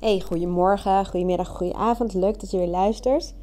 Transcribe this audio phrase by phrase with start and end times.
[0.00, 2.14] Hey, goedemorgen, goedemiddag, goedenavond.
[2.14, 3.34] Leuk dat je weer luistert.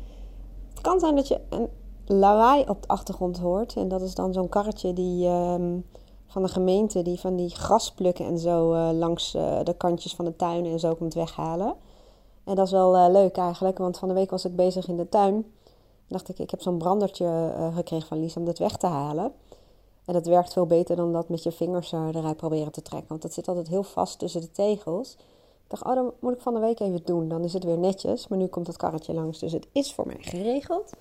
[0.70, 1.70] Het kan zijn dat je een
[2.06, 3.76] lawaai op de achtergrond hoort.
[3.76, 5.80] En dat is dan zo'n karretje die, ehm,
[6.28, 10.26] van de gemeente die van die grasplukken en zo uh, langs uh, de kantjes van
[10.26, 11.76] de tuinen en zo komt weghalen.
[12.44, 14.98] En dat is wel uh, leuk eigenlijk, want van de week was ik bezig in
[14.98, 15.46] de tuin.
[16.08, 19.32] Dacht ik, ik heb zo'n brandertje gekregen van Lies om dat weg te halen.
[20.06, 23.10] En dat werkt veel beter dan dat met je vingers eruit proberen te trekken.
[23.10, 25.18] Want dat zit altijd heel vast tussen de tegels.
[25.68, 27.28] Dacht, oh, dan moet ik van de week even doen.
[27.28, 28.28] Dan is het weer netjes.
[28.28, 30.92] Maar nu komt het karretje langs, dus het is voor mij geregeld.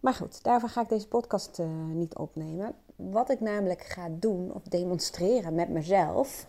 [0.00, 2.74] Maar goed, daarvoor ga ik deze podcast uh, niet opnemen.
[2.96, 6.46] Wat ik namelijk ga doen of demonstreren met mezelf.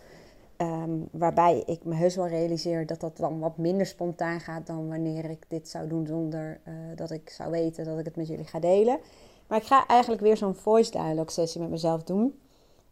[0.58, 4.88] Um, waarbij ik me heus wel realiseer dat dat dan wat minder spontaan gaat dan
[4.88, 8.28] wanneer ik dit zou doen zonder uh, dat ik zou weten dat ik het met
[8.28, 9.00] jullie ga delen.
[9.48, 12.40] Maar ik ga eigenlijk weer zo'n voice dialogue sessie met mezelf doen.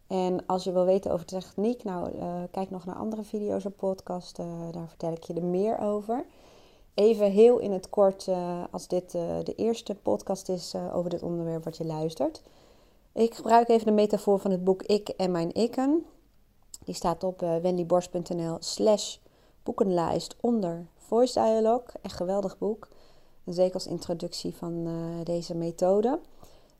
[0.06, 3.76] En als je wil weten over techniek, nou, uh, kijk nog naar andere video's of
[3.76, 4.40] podcasts.
[4.40, 6.26] Uh, daar vertel ik je er meer over.
[6.94, 11.64] Even heel in het kort, uh, als dit de eerste podcast is over dit onderwerp
[11.64, 12.42] wat je luistert.
[13.12, 16.06] Ik gebruik even de metafoor van het boek Ik en mijn ikken.
[16.84, 19.16] Die staat op wendyborst.nl slash
[19.62, 22.00] boekenlijst onder Voice Dialogue.
[22.02, 22.88] Echt geweldig boek.
[23.44, 24.88] En zeker als introductie van
[25.24, 26.20] deze methode.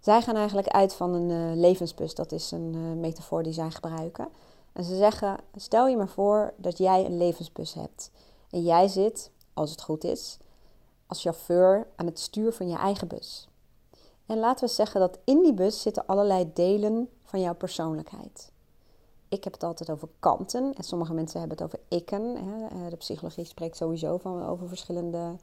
[0.05, 2.15] Zij gaan eigenlijk uit van een uh, levensbus.
[2.15, 4.29] Dat is een uh, metafoor die zij gebruiken.
[4.73, 8.11] En ze zeggen: stel je maar voor dat jij een levensbus hebt.
[8.51, 10.39] En jij zit, als het goed is,
[11.07, 13.49] als chauffeur aan het stuur van je eigen bus.
[14.27, 18.53] En laten we zeggen dat in die bus zitten allerlei delen van jouw persoonlijkheid.
[19.29, 22.37] Ik heb het altijd over kanten en sommige mensen hebben het over ikken.
[22.37, 22.67] Hè.
[22.67, 25.37] Eh, de psychologie spreekt sowieso van over verschillende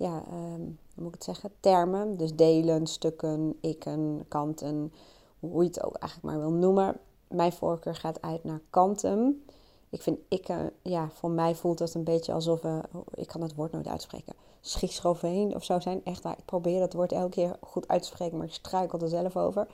[0.00, 2.16] ja, um, hoe moet ik het zeggen, termen.
[2.16, 4.92] Dus delen, stukken, ikken, kanten,
[5.40, 6.96] hoe je het ook eigenlijk maar wil noemen.
[7.28, 9.44] Mijn voorkeur gaat uit naar kanten.
[9.90, 12.80] Ik vind ikken, ja, voor mij voelt dat een beetje alsof we,
[13.14, 16.04] ik kan het woord nooit uitspreken, schizofreen of zo zijn.
[16.04, 18.98] Echt waar, ik probeer dat woord elke keer goed uit te spreken, maar ik struikel
[19.00, 19.66] er zelf over.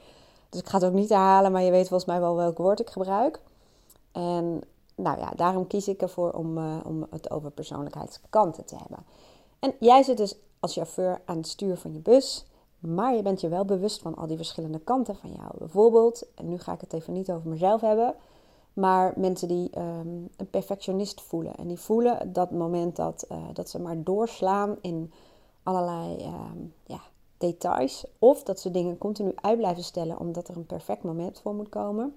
[0.49, 2.81] Dus ik ga het ook niet herhalen, maar je weet volgens mij wel welk woord
[2.81, 3.41] ik gebruik.
[4.13, 4.61] En
[4.95, 9.05] nou ja, daarom kies ik ervoor om, uh, om het over persoonlijkheidskanten te hebben.
[9.67, 12.45] En jij zit dus als chauffeur aan het stuur van je bus,
[12.79, 15.51] maar je bent je wel bewust van al die verschillende kanten van jou.
[15.59, 18.15] Bijvoorbeeld, en nu ga ik het even niet over mezelf hebben,
[18.73, 21.57] maar mensen die um, een perfectionist voelen.
[21.57, 25.13] En die voelen dat moment dat, uh, dat ze maar doorslaan in
[25.63, 27.01] allerlei um, ja,
[27.39, 28.05] details.
[28.19, 31.69] Of dat ze dingen continu uit blijven stellen omdat er een perfect moment voor moet
[31.69, 32.15] komen.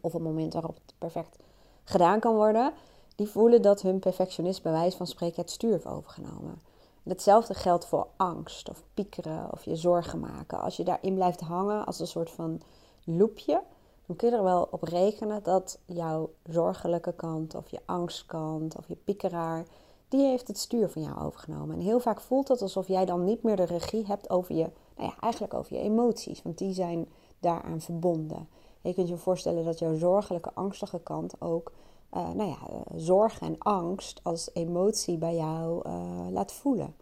[0.00, 1.36] Of een moment waarop het perfect
[1.84, 2.72] gedaan kan worden.
[3.16, 6.69] Die voelen dat hun perfectionist bij wijze van spreken het stuur heeft overgenomen.
[7.02, 10.60] Hetzelfde geldt voor angst of piekeren of je zorgen maken.
[10.60, 12.60] Als je daarin blijft hangen als een soort van
[13.04, 13.62] loopje,
[14.06, 18.88] dan kun je er wel op rekenen dat jouw zorgelijke kant of je angstkant of
[18.88, 19.64] je piekeraar,
[20.08, 21.76] die heeft het stuur van jou overgenomen.
[21.76, 24.70] En heel vaak voelt het alsof jij dan niet meer de regie hebt over je,
[24.96, 28.48] nou ja, eigenlijk over je emoties, want die zijn daaraan verbonden.
[28.82, 31.72] je kunt je voorstellen dat jouw zorgelijke, angstige kant ook
[32.12, 32.58] uh, nou ja,
[32.96, 36.94] zorg en angst als emotie bij jou uh, laat voelen.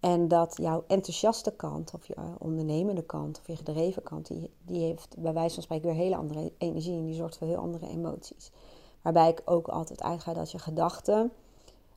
[0.00, 4.50] En dat jouw enthousiaste kant, of je uh, ondernemende kant, of je gedreven kant, die,
[4.62, 7.56] die heeft bij wijze van spreken weer hele andere energie en die zorgt voor heel
[7.56, 8.50] andere emoties.
[9.02, 11.32] Waarbij ik ook altijd uitga dat je gedachten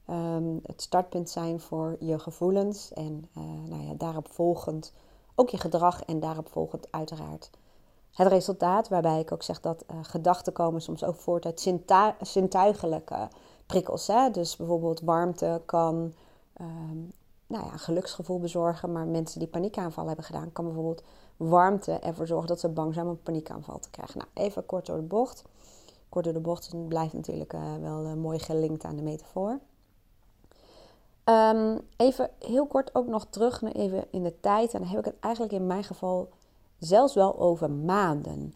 [0.09, 3.29] um, het startpunt zijn voor je gevoelens en
[3.67, 4.93] nou ja, daarop volgend
[5.35, 7.49] ook je gedrag en daarop volgend uiteraard
[8.11, 11.73] het resultaat, waarbij ik ook zeg dat uh, gedachten komen soms ook voort uit
[12.21, 13.27] zintuigelijke
[13.65, 14.07] prikkels.
[14.07, 14.31] Hè?
[14.31, 16.13] Dus bijvoorbeeld warmte kan
[16.61, 17.11] um,
[17.47, 21.03] nou ja, een geluksgevoel bezorgen, maar mensen die paniekaanval hebben gedaan, kan bijvoorbeeld
[21.37, 24.17] warmte ervoor zorgen dat ze bang zijn om een paniekaanval te krijgen.
[24.17, 25.43] Nou, even kort door de bocht.
[26.09, 29.59] Kort door de bocht blijft natuurlijk uh, wel uh, mooi gelinkt aan de metafoor.
[31.25, 34.73] Um, even heel kort ook nog terug even in de tijd.
[34.73, 36.29] En dan heb ik het eigenlijk in mijn geval
[36.79, 38.53] zelfs wel over maanden.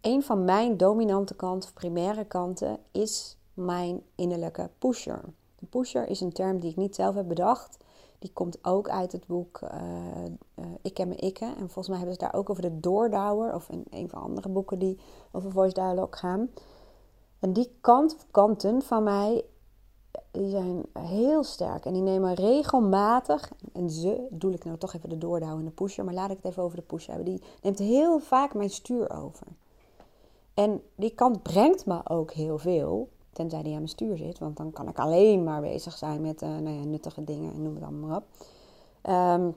[0.00, 5.20] Een van mijn dominante kanten, of primaire kanten, is mijn innerlijke pusher.
[5.58, 7.76] De pusher is een term die ik niet zelf heb bedacht.
[8.18, 9.70] Die komt ook uit het boek uh,
[10.54, 11.44] uh, Ik ken me ikke.
[11.44, 13.54] En volgens mij hebben ze daar ook over de doordouwer.
[13.54, 14.98] Of in een van andere boeken die
[15.32, 16.50] over voice dialogue gaan.
[17.38, 19.44] En die kant, kanten van mij
[20.32, 25.08] die zijn heel sterk en die nemen regelmatig, en ze doe ik nou toch even
[25.08, 27.32] de doordouw en de pusher, maar laat ik het even over de pusher hebben.
[27.32, 29.46] Die neemt heel vaak mijn stuur over.
[30.54, 34.56] En die kant brengt me ook heel veel, tenzij die aan mijn stuur zit, want
[34.56, 37.74] dan kan ik alleen maar bezig zijn met uh, nou ja, nuttige dingen en noem
[37.74, 38.24] het allemaal op.
[39.10, 39.56] Um,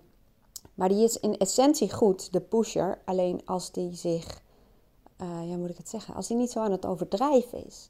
[0.74, 4.42] maar die is in essentie goed, de pusher, alleen als die zich,
[5.22, 7.90] uh, ja moet ik het zeggen, als die niet zo aan het overdrijven is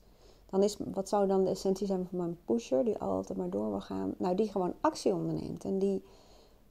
[0.56, 3.70] dan is, wat zou dan de essentie zijn van mijn pusher, die altijd maar door
[3.70, 4.14] wil gaan?
[4.18, 6.04] Nou, die gewoon actie onderneemt en die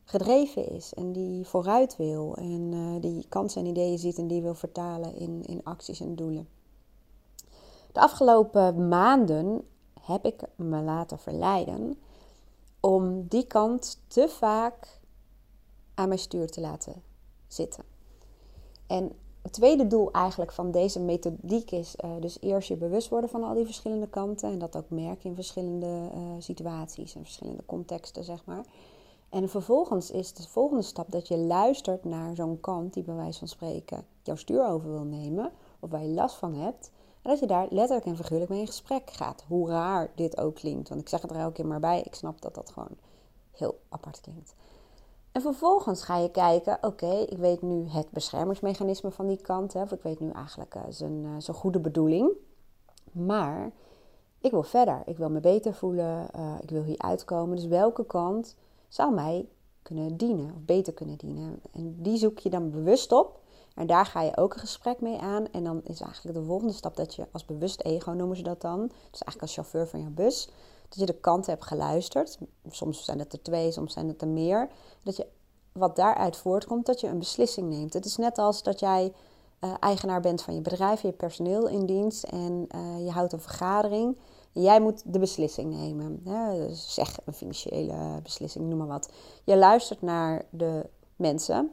[0.05, 4.43] gedreven is en die vooruit wil en uh, die kansen en ideeën ziet en die
[4.43, 6.49] wil vertalen in, in acties en doelen.
[7.93, 9.63] De afgelopen maanden
[10.01, 11.99] heb ik me laten verleiden
[12.81, 15.01] om die kant te vaak
[15.95, 17.03] aan mijn stuur te laten
[17.47, 17.85] zitten.
[18.87, 19.13] En
[19.45, 23.45] het tweede doel eigenlijk van deze methodiek is uh, dus eerst je bewust worden van
[23.45, 28.25] al die verschillende kanten en dat ook merken in verschillende uh, situaties en verschillende contexten,
[28.25, 28.65] zeg maar.
[29.29, 33.39] En vervolgens is de volgende stap dat je luistert naar zo'n kant die bij wijze
[33.39, 36.91] van spreken jouw stuur over wil nemen of waar je last van hebt.
[37.23, 39.45] En dat je daar letterlijk en figuurlijk mee in gesprek gaat.
[39.49, 40.89] Hoe raar dit ook klinkt.
[40.89, 42.03] Want ik zeg het er elke keer maar bij.
[42.03, 42.97] Ik snap dat dat gewoon
[43.51, 44.55] heel apart klinkt.
[45.35, 49.73] En vervolgens ga je kijken, oké, ik weet nu het beschermingsmechanisme van die kant.
[49.73, 52.31] Hè, of ik weet nu eigenlijk uh, zijn, uh, zijn goede bedoeling.
[53.13, 53.73] Maar
[54.41, 55.03] ik wil verder.
[55.07, 56.29] Ik wil me beter voelen.
[56.37, 57.57] Uh, ik wil hier uitkomen.
[57.57, 58.57] Dus welke kant
[58.89, 59.49] zou mij
[59.83, 61.61] kunnen dienen of beter kunnen dienen?
[61.73, 63.41] En die zoek je dan bewust op.
[63.75, 65.51] En daar ga je ook een gesprek mee aan.
[65.53, 68.61] En dan is eigenlijk de volgende stap dat je als bewust ego noemen ze dat
[68.61, 68.81] dan.
[68.87, 70.49] Dus eigenlijk als chauffeur van je bus.
[70.95, 72.39] Dat je de kanten hebt geluisterd.
[72.71, 74.69] Soms zijn het er twee, soms zijn het er meer.
[75.03, 75.27] Dat je
[75.73, 77.93] wat daaruit voortkomt, dat je een beslissing neemt.
[77.93, 79.13] Het is net als dat jij
[79.61, 83.41] uh, eigenaar bent van je bedrijf, je personeel in dienst en uh, je houdt een
[83.41, 84.17] vergadering.
[84.53, 86.21] Jij moet de beslissing nemen.
[86.25, 86.75] Hè?
[86.75, 89.09] Zeg een financiële beslissing, noem maar wat.
[89.45, 90.87] Je luistert naar de
[91.17, 91.71] mensen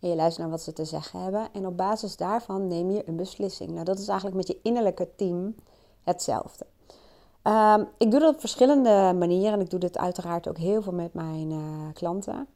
[0.00, 1.48] en je luistert naar wat ze te zeggen hebben.
[1.52, 3.70] En op basis daarvan neem je een beslissing.
[3.70, 5.54] Nou, dat is eigenlijk met je innerlijke team
[6.02, 6.66] hetzelfde.
[7.44, 9.52] Um, ik doe dat op verschillende manieren.
[9.52, 12.46] En ik doe dit uiteraard ook heel veel met mijn uh, klanten.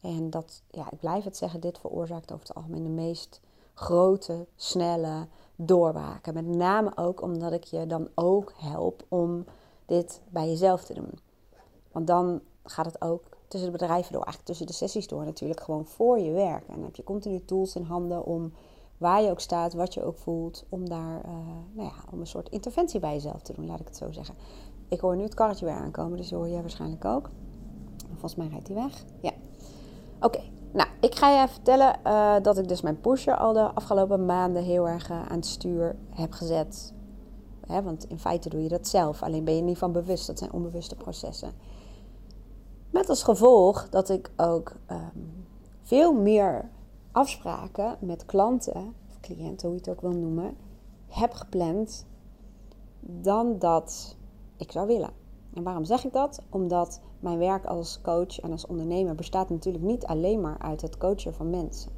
[0.00, 3.40] En dat, ja, ik blijf het zeggen, dit veroorzaakt over het algemeen de meest
[3.74, 6.34] grote, snelle doorwaken.
[6.34, 9.44] Met name ook omdat ik je dan ook help om
[9.86, 11.18] dit bij jezelf te doen.
[11.92, 15.60] Want dan gaat het ook tussen de bedrijven door, eigenlijk tussen de sessies door natuurlijk
[15.60, 16.68] gewoon voor je werk.
[16.68, 18.52] En dan heb je continu tools in handen om
[18.98, 21.32] waar je ook staat, wat je ook voelt, om daar uh,
[21.72, 24.34] nou ja, om een soort interventie bij jezelf te doen, laat ik het zo zeggen.
[24.88, 27.30] Ik hoor nu het karretje weer aankomen, dus hoor jij waarschijnlijk ook.
[28.08, 29.04] Volgens mij rijdt hij weg.
[29.20, 29.32] Ja.
[30.20, 30.40] Oké,
[30.72, 34.62] nou, ik ga je vertellen uh, dat ik dus mijn pusher al de afgelopen maanden
[34.62, 36.94] heel erg uh, aan het stuur heb gezet.
[37.66, 40.26] Hè, want in feite doe je dat zelf, alleen ben je niet van bewust.
[40.26, 41.52] Dat zijn onbewuste processen.
[42.90, 45.46] Met als gevolg dat ik ook um,
[45.82, 46.70] veel meer
[47.16, 50.56] afspraken met klanten, of cliënten, hoe je het ook wil noemen,
[51.06, 52.06] heb gepland
[53.00, 54.16] dan dat
[54.56, 55.10] ik zou willen.
[55.54, 56.42] En waarom zeg ik dat?
[56.50, 60.98] Omdat mijn werk als coach en als ondernemer bestaat natuurlijk niet alleen maar uit het
[60.98, 61.90] coachen van mensen.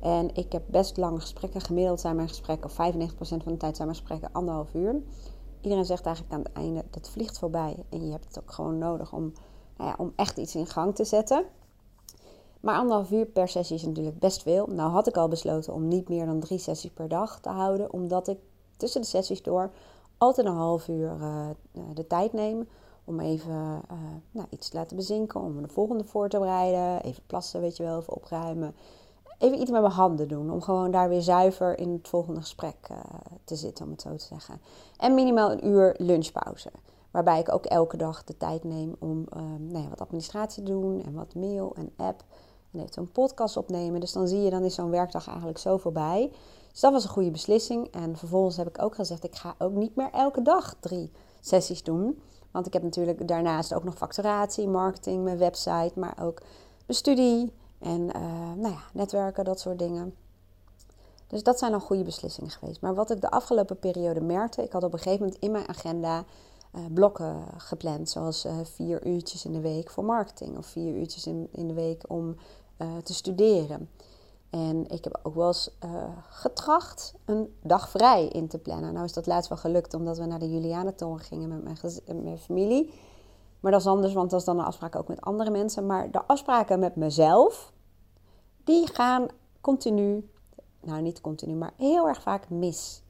[0.00, 1.60] En ik heb best lange gesprekken.
[1.60, 5.02] Gemiddeld zijn mijn gesprekken, of 95% van de tijd zijn mijn gesprekken anderhalf uur.
[5.60, 7.84] Iedereen zegt eigenlijk aan het einde, dat vliegt voorbij.
[7.88, 9.32] En je hebt het ook gewoon nodig om,
[9.76, 11.44] nou ja, om echt iets in gang te zetten.
[12.62, 14.66] Maar anderhalf uur per sessie is natuurlijk best veel.
[14.66, 17.92] Nou had ik al besloten om niet meer dan drie sessies per dag te houden.
[17.92, 18.38] Omdat ik
[18.76, 19.70] tussen de sessies door
[20.18, 21.46] altijd een half uur uh,
[21.94, 22.68] de tijd neem
[23.04, 23.98] om even uh,
[24.30, 27.82] nou, iets te laten bezinken, om de volgende voor te bereiden, even plassen, weet je
[27.82, 28.74] wel, even opruimen.
[29.38, 32.88] Even iets met mijn handen doen, om gewoon daar weer zuiver in het volgende gesprek
[33.44, 34.60] te zitten, om het zo te zeggen.
[34.96, 36.70] En minimaal een uur lunchpauze,
[37.10, 39.26] waarbij ik ook elke dag de tijd neem om
[39.58, 42.24] nou ja, wat administratie te doen en wat mail en app.
[42.72, 44.00] Even een podcast opnemen.
[44.00, 46.32] Dus dan zie je, dan is zo'n werkdag eigenlijk zo voorbij.
[46.70, 47.86] Dus dat was een goede beslissing.
[47.90, 51.10] En vervolgens heb ik ook gezegd, ik ga ook niet meer elke dag drie
[51.40, 52.22] sessies doen.
[52.50, 56.40] Want ik heb natuurlijk daarnaast ook nog facturatie, marketing, mijn website, maar ook
[56.86, 60.14] mijn studie en uh, nou ja, netwerken, dat soort dingen.
[61.26, 62.80] Dus dat zijn al goede beslissingen geweest.
[62.80, 65.68] Maar wat ik de afgelopen periode merkte, ik had op een gegeven moment in mijn
[65.68, 66.24] agenda
[66.74, 71.26] uh, blokken gepland, zoals uh, vier uurtjes in de week voor marketing of vier uurtjes
[71.26, 72.36] in, in de week om
[73.02, 73.88] te studeren.
[74.52, 78.92] En ik heb ook wel eens uh, getracht een dag vrij in te plannen.
[78.92, 81.62] Nou is dat laatst wel gelukt omdat we naar de Julianentoren gingen met
[82.22, 82.94] mijn, familie.
[83.60, 85.86] Maar dat is anders, want dat is dan een afspraak ook met andere mensen.
[85.86, 87.72] Maar de afspraken met mezelf,
[88.64, 89.26] die gaan
[89.60, 90.30] continu,
[90.80, 93.02] nou niet continu, maar heel erg vaak mis.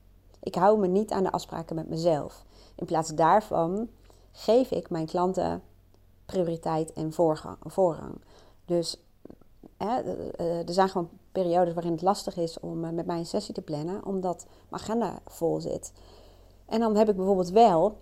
[0.43, 2.45] Ik hou me niet aan de afspraken met mezelf.
[2.75, 3.89] In plaats daarvan
[4.33, 5.63] geef ik mijn klanten
[6.27, 7.13] prioriteit en
[7.67, 8.21] voorrang.
[8.65, 9.03] Dus
[9.89, 10.03] hè,
[10.65, 13.63] er zijn gewoon periodes waarin het lastig is om eh, met mij een sessie te
[13.63, 15.93] plannen, omdat mijn agenda vol zit.
[16.67, 17.99] En dan heb ik bijvoorbeeld wel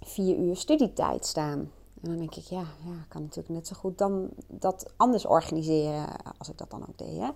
[0.00, 1.58] vier uur studietijd staan.
[2.02, 5.26] En dan denk ik, ja, ja, ik kan natuurlijk net zo goed dan dat anders
[5.26, 6.06] organiseren
[6.38, 7.18] als ik dat dan ook deed.
[7.18, 7.28] Hè?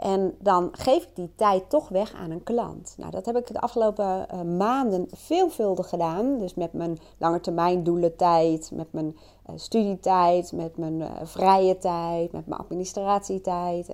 [0.00, 2.94] En dan geef ik die tijd toch weg aan een klant.
[2.96, 6.38] Nou, dat heb ik de afgelopen uh, maanden veelvuldig gedaan.
[6.38, 12.46] Dus met mijn langetermijn tijd, met mijn uh, studietijd, met mijn uh, vrije tijd, met
[12.46, 13.92] mijn administratietijd.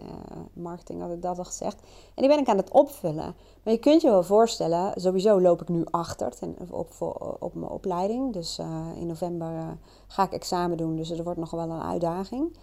[0.53, 1.81] marketing had ik dat al gezegd.
[2.15, 3.35] En die ben ik aan het opvullen.
[3.63, 6.33] Maar je kunt je wel voorstellen, sowieso loop ik nu achter
[6.71, 8.33] op, op, op mijn opleiding.
[8.33, 8.59] Dus
[9.01, 12.57] in november ga ik examen doen, dus er wordt nog wel een uitdaging.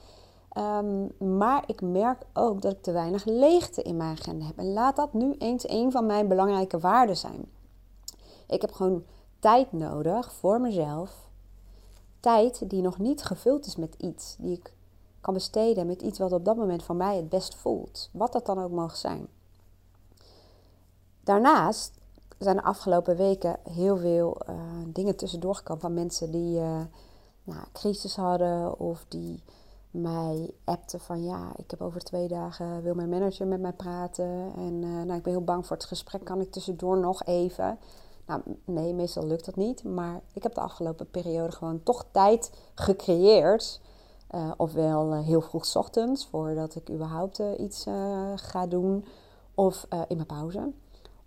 [0.54, 1.08] Ehm,
[1.38, 4.58] maar ik merk ook dat ik te weinig leegte in mijn agenda heb.
[4.58, 7.46] En laat dat nu eens een van mijn belangrijke waarden zijn.
[8.48, 9.04] Ik heb gewoon
[9.40, 11.30] tijd nodig voor mezelf.
[12.20, 14.36] Tijd die nog niet gevuld is met iets.
[14.40, 14.74] Die ik
[15.22, 18.10] kan besteden met iets wat op dat moment voor mij het best voelt.
[18.12, 19.28] Wat dat dan ook mag zijn.
[21.24, 22.00] Daarnaast
[22.38, 24.56] zijn de afgelopen weken heel veel uh,
[24.88, 26.82] dingen tussendoor gekomen van mensen die uh,
[27.44, 29.44] nou, crisis hadden of die
[29.94, 34.54] mij appte van ja, ik heb over twee dagen wil mijn manager met mij praten.
[34.56, 36.24] En uh, nou, ik ben heel bang voor het gesprek.
[36.24, 37.80] Kan ik tussendoor nog even?
[38.26, 39.84] Nou, nee, meestal lukt dat niet.
[39.84, 43.82] Maar ik heb de afgelopen periode gewoon toch tijd gecreëerd.
[44.32, 47.86] Uh, ofwel uh, heel vroeg ochtends, voordat ik überhaupt iets
[48.36, 49.06] ga doen.
[49.56, 50.72] Of in mijn pauze.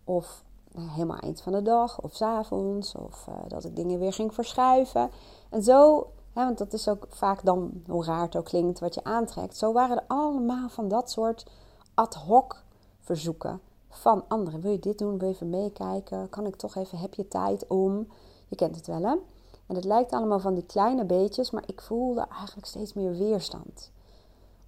[0.04, 0.44] Of
[0.78, 2.00] helemaal eind van de dag.
[2.00, 2.94] Of s avonds.
[2.94, 5.11] Of dat ik dingen weer ging verschuiven.
[5.50, 6.06] En zo
[6.45, 9.57] want dat is ook vaak dan, hoe raar het ook klinkt, wat je aantrekt.
[9.57, 11.47] Zo waren er allemaal van dat soort
[11.95, 12.62] ad hoc
[13.00, 14.61] verzoeken van anderen.
[14.61, 15.19] Wil je dit doen?
[15.19, 16.28] Wil je even meekijken?
[16.28, 16.99] Kan ik toch even?
[16.99, 18.09] Heb je tijd om?
[18.49, 19.16] Je kent het wel, hè?
[19.66, 23.90] En het lijkt allemaal van die kleine beetjes, maar ik voelde eigenlijk steeds meer weerstand.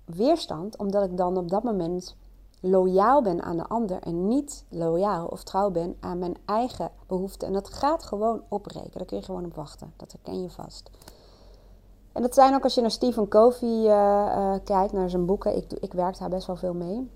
[0.04, 2.16] Weerstand omdat ik dan op dat moment
[2.60, 7.48] loyaal ben aan de ander en niet loyaal of trouw ben aan mijn eigen behoeften.
[7.48, 8.90] En dat gaat gewoon opbreken.
[8.92, 9.92] Daar kun je gewoon op wachten.
[9.96, 10.90] Dat herken je vast.
[12.18, 15.56] En dat zijn ook als je naar Stephen Covey uh, uh, kijkt, naar zijn boeken.
[15.56, 17.10] Ik, ik werk daar best wel veel mee.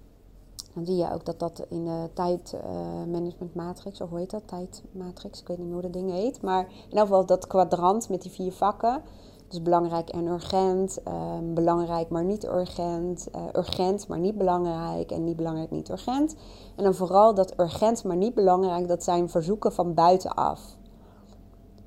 [0.75, 4.43] Dan zie je ook dat dat in de tijdmanagement uh, matrix, of hoe heet dat?
[4.49, 6.43] Tijdmatrix, ik weet niet meer hoe dat ding heet.
[6.43, 9.03] Maar in ieder geval dat kwadrant met die vier vakken.
[9.49, 15.37] Dus belangrijk en urgent, ehm, belangrijk maar niet urgent, urgent maar niet belangrijk en niet
[15.37, 16.35] belangrijk niet urgent.
[16.77, 20.61] En dan vooral dat urgent maar niet belangrijk, dat zijn verzoeken van buitenaf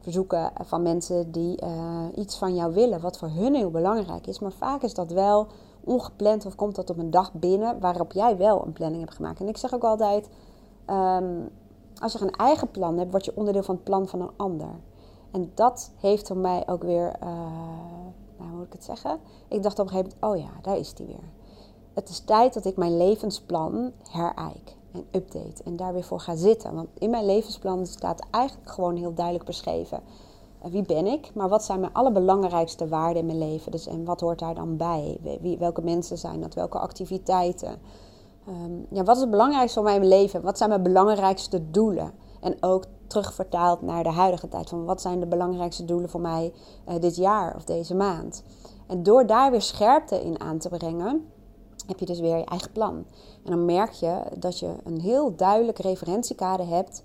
[0.05, 4.39] verzoeken van mensen die uh, iets van jou willen, wat voor hun heel belangrijk is.
[4.39, 5.47] Maar vaak is dat wel
[5.83, 9.39] ongepland of komt dat op een dag binnen waarop jij wel een planning hebt gemaakt.
[9.39, 10.29] En ik zeg ook altijd,
[10.89, 11.49] um,
[12.01, 14.79] als je een eigen plan hebt, word je onderdeel van het plan van een ander.
[15.31, 17.29] En dat heeft voor mij ook weer, uh,
[18.37, 19.19] nou, hoe moet ik het zeggen?
[19.47, 21.29] Ik dacht op een gegeven moment, oh ja, daar is die weer.
[21.93, 26.35] Het is tijd dat ik mijn levensplan herijk en update en daar weer voor ga
[26.35, 26.75] zitten.
[26.75, 29.99] Want in mijn levensplan staat eigenlijk gewoon heel duidelijk beschreven.
[30.61, 33.71] Eh, wie ben ik, maar wat zijn mijn allerbelangrijkste waarden in mijn leven?
[33.71, 35.17] Dus, en wat hoort daar dan bij?
[35.41, 36.53] Wie, welke mensen zijn dat?
[36.53, 37.77] Welke activiteiten?
[38.47, 40.41] Um, ja, wat is het belangrijkste voor mij in mijn leven?
[40.41, 42.13] Wat zijn mijn belangrijkste doelen?
[42.41, 44.69] En ook terugvertaald naar de huidige tijd.
[44.69, 46.53] Van wat zijn de belangrijkste doelen voor mij
[46.89, 48.43] uh, dit jaar of deze maand?
[48.87, 51.25] En door daar weer scherpte in aan te brengen,
[51.87, 53.05] heb je dus weer je eigen plan.
[53.43, 57.03] En dan merk je dat je een heel duidelijk referentiekader hebt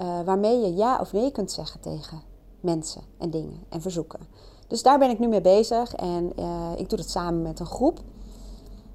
[0.00, 2.20] uh, waarmee je ja of nee kunt zeggen tegen
[2.60, 4.20] mensen en dingen en verzoeken.
[4.66, 7.66] Dus daar ben ik nu mee bezig en uh, ik doe dat samen met een
[7.66, 8.00] groep.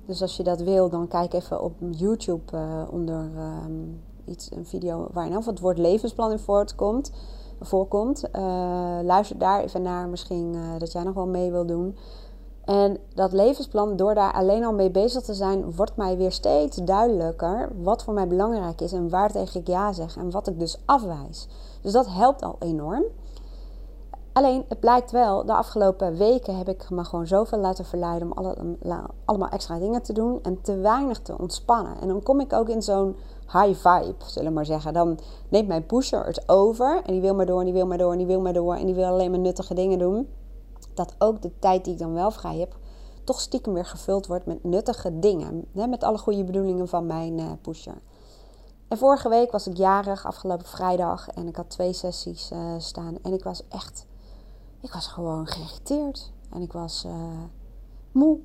[0.06, 3.32] Dus als je dat wil, dan kijk even op YouTube uh, onder
[3.66, 7.12] um, iets, een video waar in het woord levensplan in voortkomt,
[7.62, 8.24] voorkomt.
[9.04, 11.98] luister daar even naar, misschien dat jij nog wel mee wil doen.
[12.66, 16.78] En dat levensplan, door daar alleen al mee bezig te zijn, wordt mij weer steeds
[16.78, 20.60] duidelijker wat voor mij belangrijk is en waar tegen ik ja zeg en wat ik
[20.60, 21.48] dus afwijs.
[21.82, 23.04] Dus dat helpt al enorm.
[24.34, 28.38] Alleen, het blijkt wel, de afgelopen weken heb ik me gewoon zoveel laten verleiden om
[28.38, 28.56] alle,
[29.26, 32.02] allemaal extra dingen te doen en te weinig te ontspannen.
[32.02, 33.16] En dan kom ik ook in zo'n
[33.52, 34.94] high vibe, zullen we maar zeggen.
[34.94, 37.98] Dan neemt mijn pusher het over en die wil maar door en die wil maar
[37.98, 40.28] door en die wil maar door en die wil alleen maar nuttige dingen doen
[40.96, 42.76] dat ook de tijd die ik dan wel vrij heb,
[43.24, 45.66] toch stiekem weer gevuld wordt met nuttige dingen.
[45.74, 48.02] Hè, met alle goede bedoelingen van mijn uh, pusher.
[48.88, 51.30] En vorige week was ik jarig, afgelopen vrijdag.
[51.30, 53.18] En ik had twee sessies uh, staan.
[53.22, 54.06] En ik was echt,
[54.80, 56.32] ik was gewoon geïrriteerd.
[56.50, 57.14] En ik was uh,
[58.12, 58.40] moe.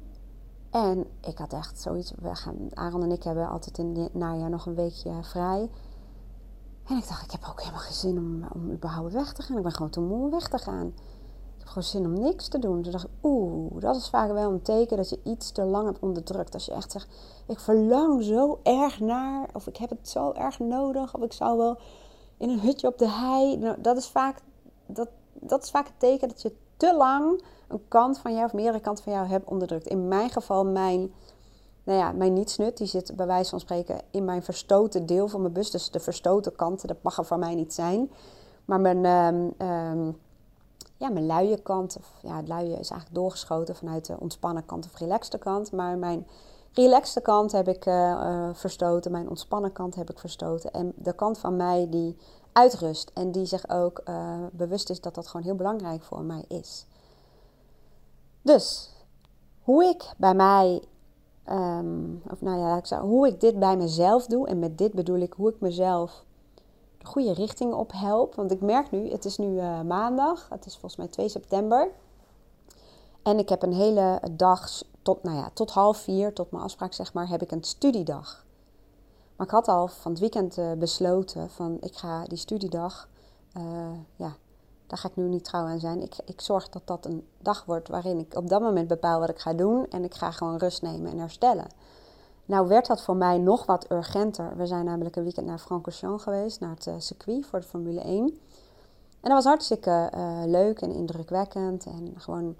[0.71, 2.13] En ik had echt zoiets.
[2.21, 5.71] We gaan, Aaron en ik hebben altijd in het najaar nog een weekje vrij.
[6.85, 9.57] En ik dacht, ik heb ook helemaal geen zin om, om überhaupt weg te gaan.
[9.57, 10.93] Ik ben gewoon te moe om weg te gaan
[11.69, 12.83] gewoon zin om niks te doen.
[12.83, 15.87] Toen dacht ik, oeh, dat is vaak wel een teken dat je iets te lang
[15.87, 16.55] hebt onderdrukt.
[16.55, 17.09] Als je echt zegt,
[17.47, 21.59] ik verlang zo erg naar, of ik heb het zo erg nodig, of ik zou
[21.59, 21.79] wel
[22.37, 23.57] in een hutje op de hei.
[23.57, 24.41] Nou, dat, is vaak,
[24.87, 28.53] dat, dat is vaak het teken dat je te lang een kant van jou, of
[28.53, 29.87] meerdere kanten van jou hebt onderdrukt.
[29.87, 31.13] In mijn geval, mijn
[31.89, 35.41] nou ja, mijn nietsnut, die zit bij wijze van spreken in mijn verstoten deel van
[35.41, 35.71] mijn bus.
[35.71, 38.11] Dus de verstoten kant, dat mag er voor mij niet zijn.
[38.65, 40.19] Maar mijn, um, um,
[40.99, 44.85] ja, mijn luie kant, of ja, het luie is eigenlijk doorgeschoten vanuit de ontspannen kant
[44.85, 45.73] of relaxte kant.
[45.73, 46.27] Maar mijn
[46.73, 50.73] relaxte kant heb ik uh, verstoten, mijn ontspannen kant heb ik verstoten.
[50.73, 52.17] En de kant van mij die
[52.53, 56.45] uitrust en die zich ook uh, bewust is dat dat gewoon heel belangrijk voor mij
[56.49, 56.87] is.
[58.43, 58.91] Dus
[59.63, 60.83] hoe ik bij mij,
[61.51, 64.93] um, of nou ja, ik zou, hoe ik dit bij mezelf doe, en met dit
[64.93, 66.25] bedoel ik hoe ik mezelf
[67.09, 68.35] goede richting op help.
[68.35, 71.91] Want ik merk nu, het is nu uh, maandag, het is volgens mij 2 september.
[73.23, 76.93] En ik heb een hele dag tot, nou ja, tot half vier, tot mijn afspraak
[76.93, 78.45] zeg maar, heb ik een studiedag.
[79.37, 83.09] Maar ik had al van het weekend uh, besloten van ik ga die studiedag,
[83.57, 83.63] uh,
[84.17, 84.37] ja,
[84.87, 86.03] daar ga ik nu niet trouw aan zijn.
[86.03, 89.29] Ik, ik zorg dat dat een dag wordt waarin ik op dat moment bepaal wat
[89.29, 89.87] ik ga doen.
[89.91, 91.67] En ik ga gewoon rust nemen en herstellen.
[92.49, 94.57] Nou werd dat voor mij nog wat urgenter.
[94.57, 98.01] We zijn namelijk een weekend naar Francorchamps geweest, naar het uh, circuit voor de Formule
[98.01, 98.25] 1.
[98.27, 98.35] En
[99.21, 101.87] dat was hartstikke uh, leuk en indrukwekkend.
[101.87, 102.57] En gewoon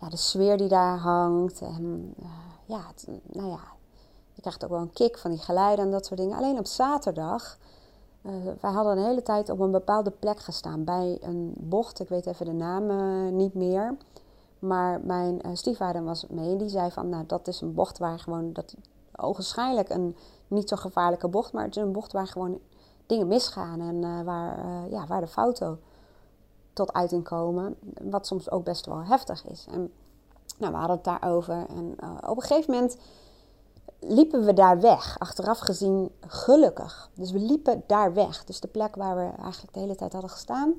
[0.00, 1.60] ja, de sfeer die daar hangt.
[1.60, 2.26] En uh,
[2.64, 2.80] ja,
[3.22, 3.60] nou ja,
[4.32, 6.36] je krijgt ook wel een kick van die geluiden en dat soort dingen.
[6.36, 7.58] Alleen op zaterdag
[8.60, 12.00] wij hadden een hele tijd op een bepaalde plek gestaan bij een bocht.
[12.00, 12.86] Ik weet even de naam
[13.36, 13.96] niet meer.
[14.58, 16.56] Maar mijn stiefvader was mee.
[16.56, 18.74] Die zei van, nou dat is een bocht waar gewoon, dat
[19.16, 20.16] ogenschijnlijk een
[20.48, 21.52] niet zo gevaarlijke bocht.
[21.52, 22.58] Maar het is een bocht waar gewoon
[23.06, 23.80] dingen misgaan.
[23.80, 24.58] En waar,
[24.90, 25.78] ja, waar de foto
[26.72, 27.76] tot uiting komen.
[28.02, 29.66] Wat soms ook best wel heftig is.
[29.70, 29.92] En
[30.58, 31.66] nou, we hadden het daarover.
[31.68, 31.96] En
[32.28, 32.96] op een gegeven moment
[34.00, 35.18] liepen we daar weg.
[35.18, 37.10] Achteraf gezien gelukkig.
[37.14, 38.44] Dus we liepen daar weg.
[38.44, 40.74] Dus de plek waar we eigenlijk de hele tijd hadden gestaan.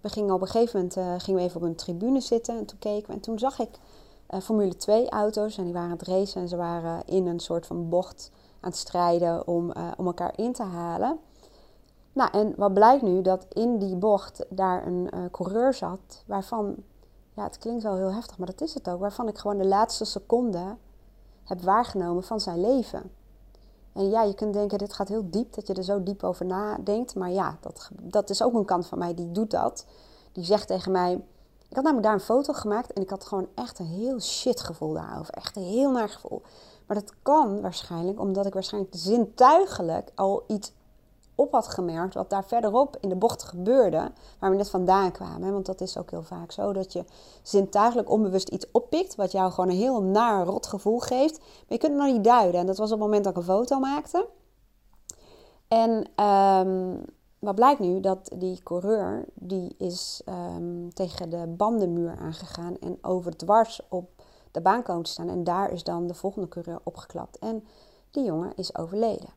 [0.00, 2.58] We gingen op een gegeven moment gingen we even op een tribune zitten.
[2.58, 3.12] En toen keken we.
[3.12, 3.78] En toen zag ik
[4.34, 5.58] uh, Formule 2 auto's.
[5.58, 6.40] En die waren aan het racen.
[6.40, 10.32] En ze waren in een soort van bocht aan het strijden om, uh, om elkaar
[10.36, 11.18] in te halen.
[12.12, 13.22] Nou, en wat blijkt nu?
[13.22, 16.24] Dat in die bocht daar een coureur zat.
[16.26, 16.74] Waarvan,
[17.34, 19.00] ja, het klinkt wel heel heftig, maar dat is het ook.
[19.00, 20.76] Waarvan ik gewoon de laatste seconde
[21.44, 23.10] heb waargenomen van zijn leven.
[23.92, 26.46] En ja, je kunt denken, dit gaat heel diep, dat je er zo diep over
[26.46, 27.14] nadenkt.
[27.14, 29.86] Maar ja, dat, dat is ook een kant van mij die doet dat.
[30.32, 31.24] Die zegt tegen mij,
[31.70, 34.60] ik had namelijk daar een foto gemaakt en ik had gewoon echt een heel shit
[34.60, 35.34] gevoel daarover.
[35.34, 36.42] Echt een heel naar gevoel.
[36.86, 40.72] Maar dat kan waarschijnlijk omdat ik waarschijnlijk zintuigelijk al iets
[41.34, 45.52] op had gemerkt wat daar verderop in de bocht gebeurde, waar we net vandaan kwamen.
[45.52, 47.04] Want dat is ook heel vaak zo, dat je
[47.42, 51.38] zintuigelijk onbewust iets oppikt, wat jou gewoon een heel naar rot gevoel geeft.
[51.38, 52.60] Maar je kunt het nog niet duiden.
[52.60, 54.26] En dat was op het moment dat ik een foto maakte.
[55.68, 57.04] En um,
[57.40, 58.00] wat blijkt nu?
[58.00, 64.10] Dat die coureur, die is um, tegen de bandenmuur aangegaan en over dwars op
[64.50, 65.28] de baan komen te staan.
[65.28, 67.38] En daar is dan de volgende coureur opgeklapt.
[67.38, 67.64] En
[68.10, 69.28] die jongen is overleden.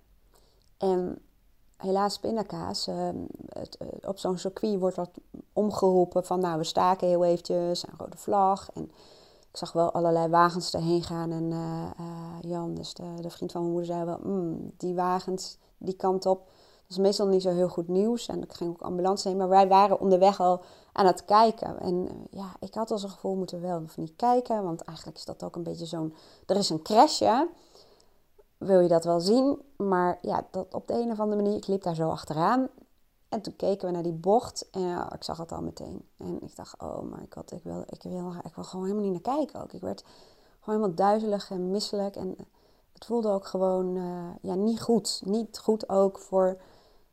[0.77, 1.21] En
[1.77, 2.87] helaas pindakaas.
[2.87, 3.09] Uh,
[3.47, 5.09] het, uh, op zo'n circuit wordt wat
[5.53, 8.69] omgeroepen van nou we staken heel eventjes, een rode vlag.
[8.73, 8.83] En
[9.51, 11.89] ik zag wel allerlei wagens erheen gaan en uh,
[12.41, 16.25] Jan, dus de, de, vriend van mijn moeder, zei wel, mm, die wagens die kant
[16.25, 16.51] op.
[16.87, 19.37] Dat is meestal niet zo heel goed nieuws en ik ging ook ambulance heen.
[19.37, 21.79] Maar wij waren onderweg al aan het kijken.
[21.79, 24.63] En ja, ik had al zo'n gevoel, moeten we wel of niet kijken.
[24.63, 26.13] Want eigenlijk is dat ook een beetje zo'n,
[26.45, 27.47] er is een crashje
[28.57, 29.61] wil je dat wel zien.
[29.75, 32.67] Maar ja, dat op de een of andere manier, ik liep daar zo achteraan.
[33.29, 36.07] En toen keken we naar die bocht en ik zag het al meteen.
[36.17, 39.25] En ik dacht, oh my god, ik wil, ik wil, ik wil gewoon helemaal niet
[39.25, 39.73] naar kijken ook.
[39.73, 40.03] Ik werd
[40.59, 42.15] gewoon helemaal duizelig en misselijk.
[42.15, 42.35] En
[43.03, 45.21] het voelde ook gewoon uh, ja, niet goed.
[45.25, 46.57] Niet goed ook voor,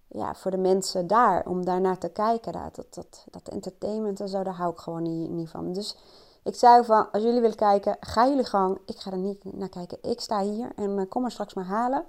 [0.07, 2.53] ja, voor de mensen daar, om daar naar te kijken.
[2.53, 5.72] Dat, dat, dat, entertainment en zo, daar hou ik gewoon niet, niet van.
[5.72, 5.96] Dus
[6.42, 8.79] ik zei van, als jullie willen kijken, ga jullie gang.
[8.87, 9.98] Ik ga er niet naar kijken.
[10.03, 12.05] Ik sta hier en uh, kom maar straks maar halen.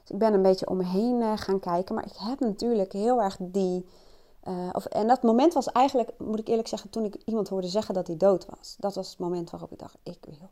[0.00, 1.94] Dus ik ben een beetje om me heen uh, gaan kijken.
[1.94, 3.86] Maar ik heb natuurlijk heel erg die...
[4.72, 7.94] Of, en dat moment was eigenlijk, moet ik eerlijk zeggen, toen ik iemand hoorde zeggen
[7.94, 8.76] dat hij dood was.
[8.78, 10.50] Dat was het moment waarop ik dacht, ik wil,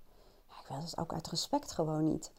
[0.78, 2.32] dat ook uit respect gewoon niet.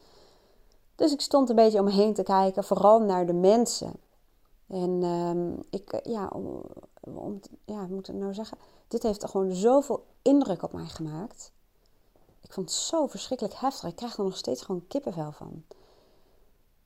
[0.94, 3.92] Dus ik stond een beetje om me heen te kijken, vooral naar de mensen.
[4.66, 6.62] En um, ik, ja, om,
[7.64, 8.58] ja, moet ik nou zeggen?
[8.88, 11.52] Dit heeft gewoon zoveel indruk op mij gemaakt.
[12.40, 13.88] Ik vond het zo verschrikkelijk heftig.
[13.88, 15.64] Ik krijg er nog steeds gewoon kippenvel van.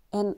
[0.08, 0.36] En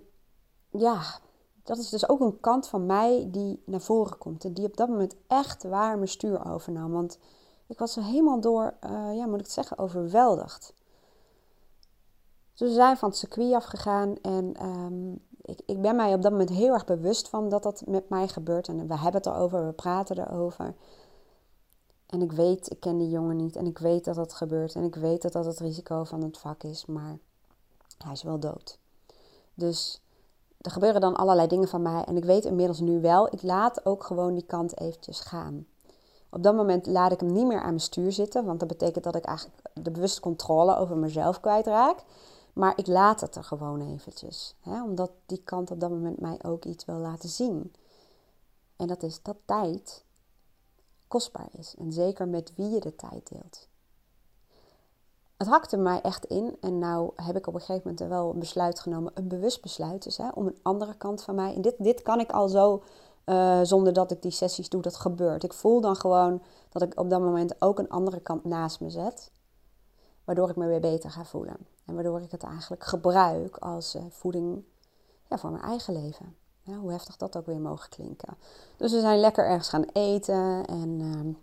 [0.71, 1.21] ja,
[1.63, 4.45] dat is dus ook een kant van mij die naar voren komt.
[4.45, 6.93] En die op dat moment echt waar mijn stuur overnam.
[6.93, 7.19] Want
[7.67, 10.73] ik was er helemaal door, uh, ja, moet ik het zeggen, overweldigd.
[12.59, 16.31] Dus we zijn van het circuit afgegaan en um, ik, ik ben mij op dat
[16.31, 18.69] moment heel erg bewust van dat dat met mij gebeurt.
[18.69, 20.75] En we hebben het erover, we praten erover.
[22.07, 24.83] En ik weet, ik ken die jongen niet en ik weet dat dat gebeurt en
[24.83, 26.87] ik weet dat dat het risico van het vak is.
[26.87, 27.19] Maar
[27.99, 28.79] Hij is wel dood.
[29.55, 30.01] Dus
[30.61, 32.05] er gebeuren dan allerlei dingen van mij.
[32.05, 35.67] En ik weet inmiddels nu wel, ik laat ook gewoon die kant eventjes gaan.
[36.31, 38.45] Op dat moment laat ik hem niet meer aan mijn stuur zitten.
[38.45, 42.05] Want dat betekent dat ik eigenlijk de bewuste controle over mezelf kwijtraak.
[42.59, 44.55] Maar ik laat het er gewoon eventjes.
[44.61, 44.83] Hè?
[44.83, 47.73] Omdat die kant op dat moment mij ook iets wil laten zien.
[48.77, 50.05] En dat is dat tijd
[51.09, 51.75] kostbaar is.
[51.79, 53.69] En zeker met wie je de tijd deelt.
[55.37, 56.57] Het hakte mij echt in.
[56.61, 59.13] En nou heb ik op een gegeven moment wel een besluit genomen.
[59.15, 60.17] Een bewust besluit dus.
[60.17, 61.55] Hè, om een andere kant van mij.
[61.55, 62.83] En dit, dit kan ik al zo
[63.27, 64.83] uh, zonder dat ik die sessies doe.
[64.83, 65.45] Dat gebeurt.
[65.45, 68.91] Ik voel dan gewoon dat ik op dat moment ook een andere kant naast me
[68.91, 69.31] zet.
[70.25, 71.77] Waardoor ik me weer beter ga voelen.
[71.89, 74.65] En waardoor ik het eigenlijk gebruik als uh, voeding
[75.29, 76.37] ja, voor mijn eigen leven.
[76.81, 78.37] Hoe heftig dat ook weer mogen klinken.
[78.77, 80.67] Dus we zijn lekker ergens gaan eten.
[80.67, 81.35] En uh,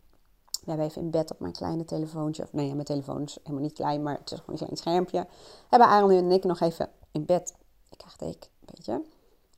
[0.63, 2.43] we hebben even in bed op mijn kleine telefoontje.
[2.43, 5.27] Of nee, mijn telefoon is helemaal niet klein, maar het is gewoon een klein schermpje.
[5.69, 7.53] Hebben Aaron en ik nog even in bed.
[7.89, 9.01] Ik krijg teek, een beetje.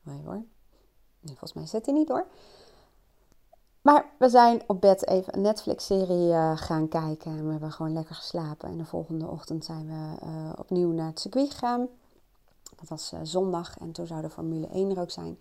[0.02, 0.44] Nee hoor.
[1.24, 2.28] Volgens mij zit hij niet hoor.
[3.88, 7.32] Maar we zijn op bed even een Netflix-serie uh, gaan kijken.
[7.32, 8.70] En we hebben gewoon lekker geslapen.
[8.70, 11.88] En de volgende ochtend zijn we uh, opnieuw naar het circuit gegaan.
[12.76, 15.40] Dat was uh, zondag en toen zou de Formule 1 er ook zijn.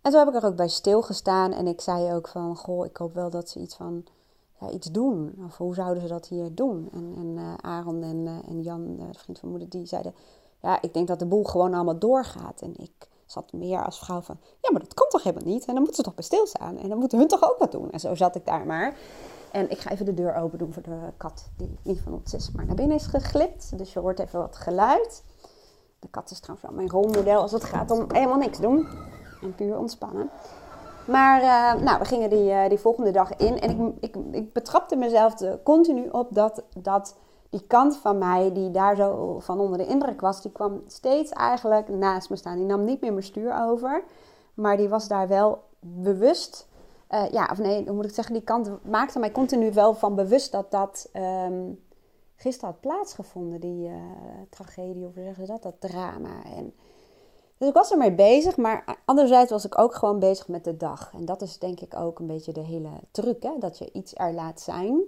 [0.00, 1.52] En toen heb ik er ook bij stilgestaan.
[1.52, 4.04] En ik zei ook van, goh, ik hoop wel dat ze iets van
[4.60, 5.42] ja, iets doen.
[5.46, 6.88] Of hoe zouden ze dat hier doen?
[6.92, 10.14] En, en Aaron en, en Jan, de vriend van moeder, die zeiden...
[10.62, 12.60] Ja, ik denk dat de boel gewoon allemaal doorgaat.
[12.60, 14.36] En ik zat meer als vrouw van...
[14.60, 15.64] Ja, maar dat kan toch helemaal niet?
[15.64, 16.78] En dan moeten ze toch bij stilstaan?
[16.78, 17.90] En dan moeten hun toch ook wat doen?
[17.90, 18.96] En zo zat ik daar maar.
[19.52, 22.34] En ik ga even de deur open doen voor de kat, die niet van ons
[22.34, 23.78] is, maar naar binnen is geglipt.
[23.78, 25.24] Dus je hoort even wat geluid.
[25.98, 28.88] De kat is trouwens wel mijn rolmodel als het gaat om helemaal niks doen.
[29.42, 30.30] En puur ontspannen.
[31.06, 33.60] Maar uh, nou, we gingen die, uh, die volgende dag in.
[33.60, 37.16] En ik, ik, ik betrapte mezelf continu op dat, dat
[37.50, 41.30] die kant van mij, die daar zo van onder de indruk was, die kwam steeds
[41.30, 42.56] eigenlijk naast me staan.
[42.56, 44.04] Die nam niet meer mijn stuur over.
[44.54, 46.68] Maar die was daar wel bewust.
[47.10, 48.34] Uh, ja, of nee, hoe moet ik zeggen?
[48.34, 51.80] Die kant maakte mij continu wel van bewust dat dat um,
[52.36, 53.60] gisteren had plaatsgevonden.
[53.60, 53.90] Die
[54.50, 55.62] tragedie, of hoe zeggen ze dat?
[55.62, 56.44] Dat drama.
[56.56, 56.74] En
[57.58, 61.10] dus ik was ermee bezig, maar anderzijds was ik ook gewoon bezig met de dag.
[61.14, 63.50] En dat is denk ik ook een beetje de hele truc, hè?
[63.58, 65.00] dat je iets er laat zijn,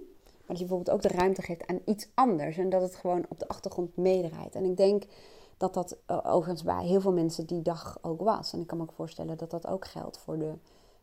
[0.51, 3.39] dat je bijvoorbeeld ook de ruimte geeft aan iets anders en dat het gewoon op
[3.39, 4.55] de achtergrond meedraait.
[4.55, 5.03] En ik denk
[5.57, 8.53] dat dat uh, overigens bij heel veel mensen die dag ook was.
[8.53, 10.53] En ik kan me ook voorstellen dat dat ook geldt voor de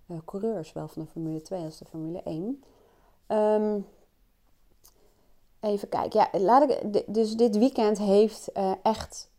[0.06, 2.62] uh, coureurs, zowel van de Formule 2 als de Formule 1.
[3.28, 3.86] Um,
[5.60, 9.30] even kijken, ja, laat ik, dus dit weekend heeft uh, echt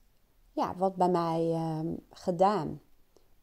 [0.53, 1.79] ja, wat bij mij uh,
[2.11, 2.81] gedaan.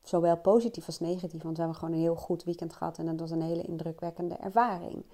[0.03, 3.21] Zowel positief als negatief, want we hebben gewoon een heel goed weekend gehad en het
[3.21, 5.05] was een hele indrukwekkende ervaring.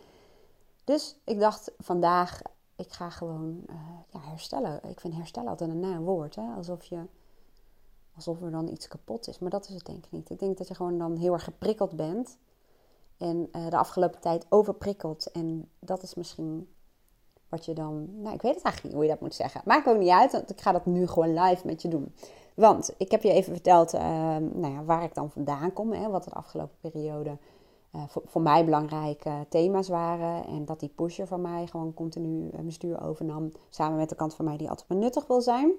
[0.85, 2.41] Dus ik dacht vandaag,
[2.77, 3.77] ik ga gewoon uh,
[4.11, 4.81] ja, herstellen.
[4.89, 6.55] Ik vind herstellen altijd een naar woord, hè?
[6.57, 7.07] alsof je
[8.15, 9.39] alsof er dan iets kapot is.
[9.39, 10.31] Maar dat is het denk ik niet.
[10.31, 12.39] Ik denk dat je gewoon dan heel erg geprikkeld bent.
[13.17, 15.31] En uh, de afgelopen tijd overprikkeld.
[15.31, 16.69] En dat is misschien
[17.49, 19.61] wat je dan, nou ik weet het eigenlijk niet hoe je dat moet zeggen.
[19.65, 22.15] Maakt ook niet uit, want ik ga dat nu gewoon live met je doen.
[22.55, 24.01] Want ik heb je even verteld uh,
[24.37, 25.93] nou ja, waar ik dan vandaan kom.
[25.93, 27.39] Hè, wat de afgelopen periode
[27.93, 30.47] uh, voor, mij belangrijke thema's waren.
[30.47, 33.53] En dat die pusher van mij gewoon continu mijn stuur overnam.
[33.71, 35.73] Samen met de kant van mij die altijd maar nuttig wil zijn.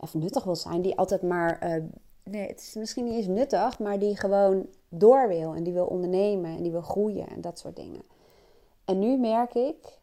[0.00, 1.58] Even nuttig wil zijn, die altijd maar...
[1.58, 1.82] Eh,
[2.24, 5.54] nee, het is misschien niet eens nuttig, maar die gewoon door wil.
[5.54, 8.02] En die wil ondernemen en die wil groeien en dat soort dingen.
[8.84, 9.98] En nu merk ik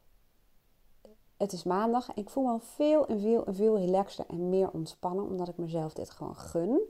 [1.38, 4.70] het is maandag en ik voel me veel en veel en veel relaxter en meer
[4.72, 6.82] ontspannen, omdat ik mezelf dit gewoon gun.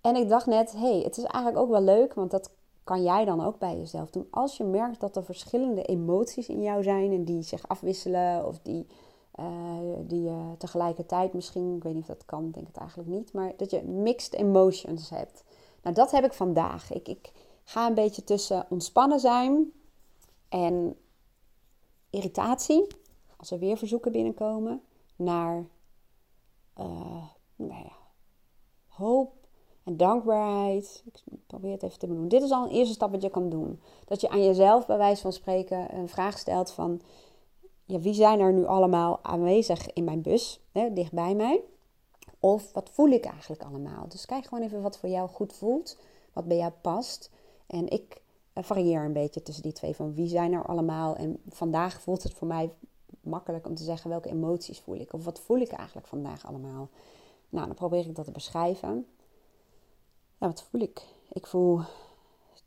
[0.00, 2.50] En ik dacht net, hey, het is eigenlijk ook wel leuk, want dat
[2.84, 4.26] kan jij dan ook bij jezelf doen.
[4.30, 8.58] Als je merkt dat er verschillende emoties in jou zijn en die zich afwisselen of
[8.62, 8.86] die,
[9.40, 9.46] uh,
[10.00, 13.52] die je tegelijkertijd misschien, ik weet niet of dat kan, denk het eigenlijk niet, maar
[13.56, 15.44] dat je mixed emotions hebt.
[15.82, 16.92] Nou, dat heb ik vandaag.
[16.92, 17.32] Ik, ik
[17.64, 19.72] ga een beetje tussen ontspannen zijn
[20.48, 20.96] en
[22.10, 22.86] irritatie
[23.44, 24.82] als er weer verzoeken binnenkomen,
[25.16, 25.66] naar
[26.78, 27.24] uh,
[27.56, 27.96] nou ja,
[28.86, 29.43] hoop
[29.84, 31.02] en dankbaarheid.
[31.04, 32.30] Ik probeer het even te benoemen.
[32.30, 33.80] Dit is al een eerste stap wat je kan doen.
[34.04, 37.00] Dat je aan jezelf, bij wijze van spreken, een vraag stelt van...
[37.86, 41.60] Ja, wie zijn er nu allemaal aanwezig in mijn bus, hè, dicht bij mij?
[42.40, 44.08] Of wat voel ik eigenlijk allemaal?
[44.08, 45.98] Dus kijk gewoon even wat voor jou goed voelt,
[46.32, 47.30] wat bij jou past.
[47.66, 51.16] En ik eh, varieer een beetje tussen die twee van wie zijn er allemaal.
[51.16, 52.70] En vandaag voelt het voor mij
[53.20, 55.12] makkelijk om te zeggen welke emoties voel ik.
[55.12, 56.88] Of wat voel ik eigenlijk vandaag allemaal.
[57.48, 59.06] Nou, dan probeer ik dat te beschrijven.
[60.44, 61.06] Ja, wat voel ik?
[61.32, 61.80] Ik voel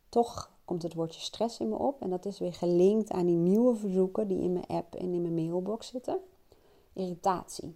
[0.09, 2.01] toch komt het woordje stress in me op.
[2.01, 5.21] En dat is weer gelinkt aan die nieuwe verzoeken die in mijn app en in
[5.21, 6.19] mijn mailbox zitten.
[6.93, 7.75] Irritatie.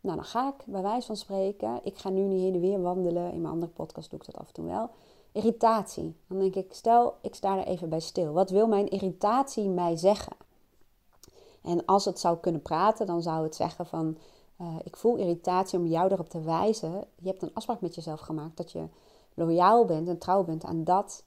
[0.00, 2.82] nou, dan ga ik bij wijze van spreken, ik ga nu niet heen en weer
[2.82, 3.32] wandelen.
[3.32, 4.90] In mijn andere podcast doe ik dat af en toe wel.
[5.32, 6.16] Irritatie.
[6.26, 8.32] Dan denk ik, stel, ik sta er even bij stil.
[8.32, 10.36] Wat wil mijn irritatie mij zeggen?
[11.62, 14.16] En als het zou kunnen praten, dan zou het zeggen van,
[14.60, 17.04] uh, ik voel irritatie om jou erop te wijzen.
[17.18, 18.88] Je hebt een afspraak met jezelf gemaakt dat je
[19.34, 21.24] loyaal bent en trouw bent aan dat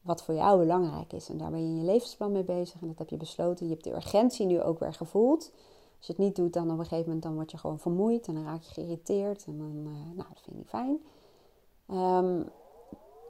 [0.00, 1.28] wat voor jou belangrijk is.
[1.28, 3.66] En daar ben je in je levensplan mee bezig en dat heb je besloten.
[3.66, 5.52] Je hebt de urgentie nu ook weer gevoeld.
[5.98, 8.26] Als je het niet doet, dan op een gegeven moment dan word je gewoon vermoeid
[8.26, 9.44] en dan raak je geïrriteerd.
[9.46, 10.98] En dan, uh, nou, dat vind ik niet fijn.
[11.90, 12.48] Um,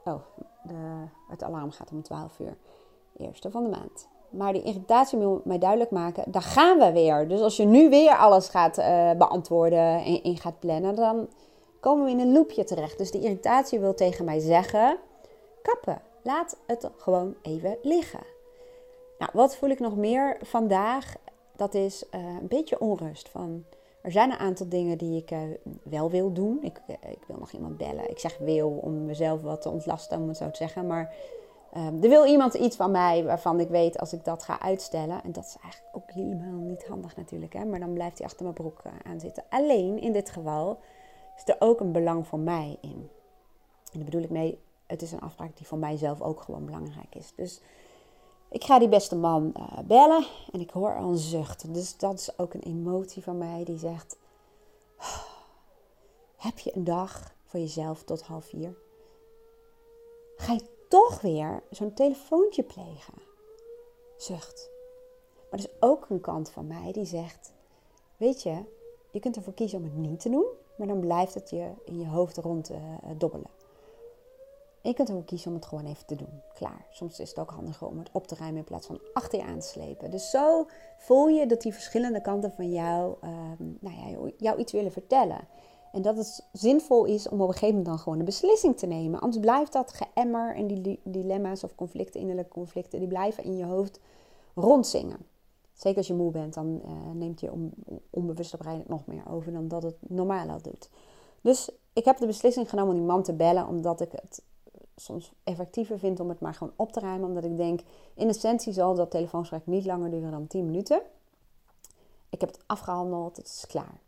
[0.03, 0.21] oh,
[0.63, 2.57] de, het alarm gaat om 12 uur.
[3.17, 4.07] Eerste van de maand.
[4.33, 7.27] Maar die irritatie wil mij duidelijk maken, daar gaan we weer.
[7.27, 11.27] Dus als je nu weer alles gaat uh, beantwoorden en in gaat plannen, dan
[11.79, 12.97] komen we in een loopje terecht.
[12.97, 14.97] Dus die irritatie wil tegen mij zeggen,
[15.61, 16.01] kappen.
[16.21, 18.23] Laat het gewoon even liggen.
[19.19, 21.15] Nou, wat voel ik nog meer vandaag?
[21.55, 23.29] Dat is uh, een beetje onrust.
[23.29, 23.65] Van,
[24.01, 25.39] er zijn een aantal dingen die ik uh,
[25.83, 26.59] wel wil doen.
[26.61, 28.09] Ik, ik, wil nog iemand bellen.
[28.09, 30.87] Ik zeg wil om mezelf wat te ontlasten, om het zo te zeggen.
[30.87, 31.13] Maar
[31.77, 35.23] um, er wil iemand iets van mij waarvan ik weet als ik dat ga uitstellen.
[35.23, 37.53] En dat is eigenlijk ook helemaal niet handig natuurlijk.
[37.53, 37.65] Hè?
[37.65, 39.43] Maar dan blijft hij achter mijn broek uh, aan zitten.
[39.49, 40.79] Alleen in dit geval
[41.35, 43.09] is er ook een belang voor mij in.
[43.91, 47.15] En daar bedoel ik mee, het is een afspraak die voor mijzelf ook gewoon belangrijk
[47.15, 47.33] is.
[47.35, 47.61] Dus
[48.49, 51.73] ik ga die beste man uh, bellen en ik hoor al een zucht.
[51.73, 54.17] Dus dat is ook een emotie van mij die zegt:
[56.37, 58.75] Heb je een dag voor jezelf tot half vier?
[60.35, 63.13] Ga je toch weer zo'n telefoontje plegen?
[64.17, 64.69] Zucht.
[65.49, 67.53] Maar er is ook een kant van mij die zegt:
[68.17, 68.63] Weet je,
[69.11, 71.99] je kunt ervoor kiezen om het niet te doen, maar dan blijft het je in
[71.99, 72.77] je hoofd rond uh,
[73.17, 73.49] dobbelen.
[74.81, 76.41] je kunt ervoor kiezen om het gewoon even te doen.
[76.53, 76.85] Klaar.
[76.89, 79.45] Soms is het ook handiger om het op te ruimen in plaats van achter je
[79.45, 80.11] aan te slepen.
[80.11, 83.29] Dus zo voel je dat die verschillende kanten van jou, uh,
[83.79, 85.47] nou ja, jou iets willen vertellen.
[85.93, 88.85] En dat het zinvol is om op een gegeven moment dan gewoon een beslissing te
[88.85, 89.19] nemen.
[89.19, 93.65] Anders blijft dat geëmmer en die dilemma's of conflicten, innerlijke conflicten, die blijven in je
[93.65, 93.99] hoofd
[94.55, 95.17] rondzingen.
[95.73, 97.73] Zeker als je moe bent, dan uh, neemt je on,
[98.09, 100.89] onbewuste brein het nog meer over dan dat het normaal al doet.
[101.41, 104.41] Dus ik heb de beslissing genomen om die man te bellen, omdat ik het
[104.95, 107.27] soms effectiever vind om het maar gewoon op te ruimen.
[107.27, 107.81] Omdat ik denk,
[108.13, 111.01] in essentie zal dat telefoongesprek niet langer duren dan 10 minuten.
[112.29, 114.02] Ik heb het afgehandeld, het is klaar.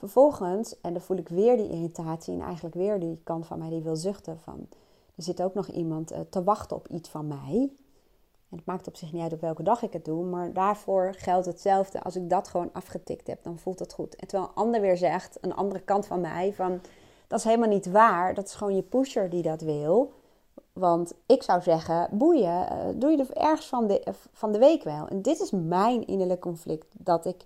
[0.00, 3.68] Vervolgens, en dan voel ik weer die irritatie en eigenlijk weer die kant van mij
[3.68, 4.68] die wil zuchten van...
[5.14, 7.72] Er zit ook nog iemand uh, te wachten op iets van mij.
[8.48, 11.14] En het maakt op zich niet uit op welke dag ik het doe, maar daarvoor
[11.16, 12.02] geldt hetzelfde.
[12.02, 14.18] Als ik dat gewoon afgetikt heb, dan voelt het goed.
[14.18, 16.80] Terwijl een ander weer zegt, een andere kant van mij, van
[17.26, 18.34] dat is helemaal niet waar.
[18.34, 20.12] Dat is gewoon je pusher die dat wil.
[20.72, 24.82] Want ik zou zeggen, boeien, uh, doe je er ergens van de, van de week
[24.82, 25.08] wel.
[25.08, 26.86] En dit is mijn innerlijk conflict.
[26.92, 27.44] Dat ik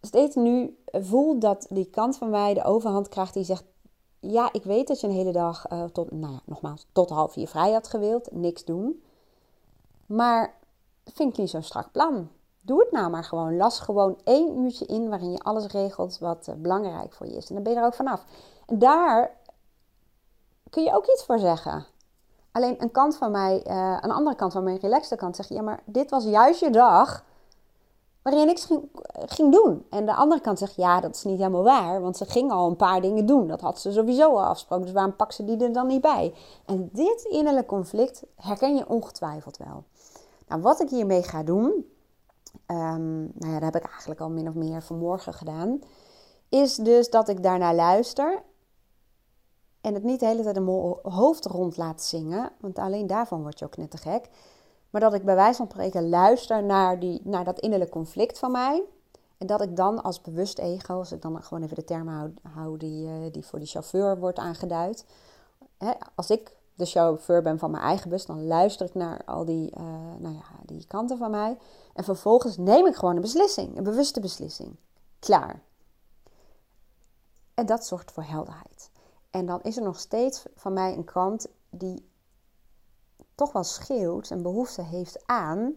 [0.00, 3.64] steeds nu voel dat die kant van mij de overhand krijgt die zegt...
[4.20, 7.32] Ja, ik weet dat je een hele dag, uh, tot, nou ja, nogmaals, tot half
[7.32, 8.32] vier vrij had gewild.
[8.32, 9.02] Niks doen.
[10.06, 10.54] Maar
[11.04, 12.28] vind ik niet zo'n strak plan.
[12.60, 13.56] Doe het nou maar gewoon.
[13.56, 17.48] Las gewoon één uurtje in waarin je alles regelt wat uh, belangrijk voor je is.
[17.48, 18.24] En dan ben je er ook vanaf.
[18.66, 19.36] En daar
[20.70, 21.86] kun je ook iets voor zeggen.
[22.52, 25.62] Alleen een kant van mij, uh, een andere kant van mijn relaxte kant zegt: ja,
[25.62, 27.24] maar dit was juist je dag
[28.26, 29.86] waarin je niks ging, ging, doen.
[29.90, 32.68] En de andere kant zegt: ja, dat is niet helemaal waar, want ze ging al
[32.68, 33.46] een paar dingen doen.
[33.46, 36.34] Dat had ze sowieso al afgesproken, dus waarom pak ze die er dan niet bij?
[36.64, 39.84] En dit innerlijke conflict herken je ongetwijfeld wel.
[40.48, 41.86] Nou, wat ik hiermee ga doen,
[42.66, 45.80] um, nou ja, dat heb ik eigenlijk al min of meer vanmorgen gedaan,
[46.48, 48.42] is dus dat ik daarna luister
[49.80, 53.58] en het niet de hele tijd mijn hoofd rond laat zingen, want alleen daarvan word
[53.58, 54.28] je ook net te gek.
[54.96, 58.50] Maar dat ik bij wijze van spreken luister naar, die, naar dat innerlijke conflict van
[58.50, 58.84] mij.
[59.38, 62.34] En dat ik dan als bewust ego, als ik dan gewoon even de term hou,
[62.54, 65.04] hou die, uh, die voor die chauffeur wordt aangeduid.
[65.78, 69.44] Hè, als ik de chauffeur ben van mijn eigen bus, dan luister ik naar al
[69.44, 69.82] die, uh,
[70.18, 71.58] nou ja, die kanten van mij.
[71.94, 74.76] En vervolgens neem ik gewoon een beslissing, een bewuste beslissing.
[75.18, 75.62] Klaar.
[77.54, 78.90] En dat zorgt voor helderheid.
[79.30, 82.14] En dan is er nog steeds van mij een kant die
[83.36, 85.74] toch wel schreeuwt en behoefte heeft aan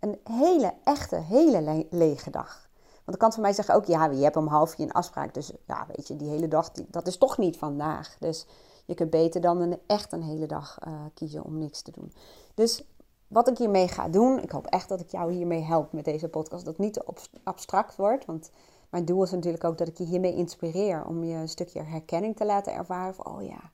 [0.00, 2.68] een hele, echte, hele lege dag.
[2.82, 5.34] Want de kant van mij zegt ook, ja, je hebt om half vier een afspraak.
[5.34, 8.16] Dus ja, weet je, die hele dag, dat is toch niet vandaag.
[8.20, 8.46] Dus
[8.84, 12.12] je kunt beter dan een, echt een hele dag uh, kiezen om niks te doen.
[12.54, 12.84] Dus
[13.28, 16.28] wat ik hiermee ga doen, ik hoop echt dat ik jou hiermee help met deze
[16.28, 16.64] podcast.
[16.64, 17.04] Dat het niet te
[17.42, 18.24] abstract wordt.
[18.24, 18.50] Want
[18.90, 21.06] mijn doel is natuurlijk ook dat ik je hiermee inspireer.
[21.06, 23.14] Om je een stukje herkenning te laten ervaren.
[23.14, 23.70] Van, oh ja,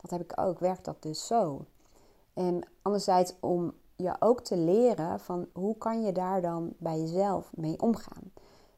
[0.00, 0.58] dat heb ik ook.
[0.58, 1.64] Werkt dat dus zo?
[2.34, 7.50] En anderzijds om je ook te leren van hoe kan je daar dan bij jezelf
[7.54, 8.32] mee omgaan.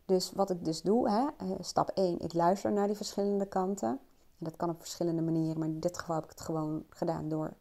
[0.05, 3.89] Dus wat ik dus doe, hè, eh, stap 1, ik luister naar die verschillende kanten.
[3.89, 7.29] En dat kan op verschillende manieren, maar in dit geval heb ik het gewoon gedaan
[7.29, 7.53] door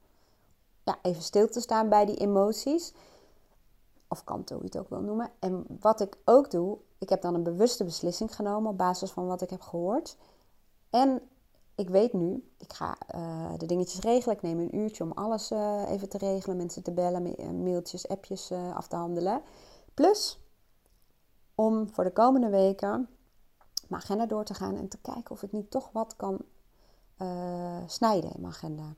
[0.83, 2.93] ja, even stil te staan bij die emoties.
[4.07, 5.31] Of kanto, hoe je het ook wil noemen.
[5.39, 9.27] En wat ik ook doe, ik heb dan een bewuste beslissing genomen op basis van
[9.27, 10.17] wat ik heb gehoord.
[10.89, 11.21] En
[11.81, 14.35] ik weet nu, ik ga uh, de dingetjes regelen.
[14.35, 18.51] Ik neem een uurtje om alles uh, even te regelen, mensen te bellen, mailtjes, appjes
[18.51, 19.41] af te handelen.
[19.93, 20.39] Plus
[21.55, 23.09] om voor de komende weken
[23.87, 26.39] mijn agenda door te gaan en te kijken of ik niet toch wat kan
[27.87, 28.95] snijden in mijn agenda.